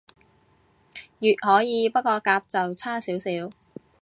[1.19, 3.29] 乙可以，不過甲就差少少